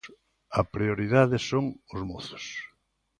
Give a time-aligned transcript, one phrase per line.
[0.59, 2.45] A prioridade son os mozos.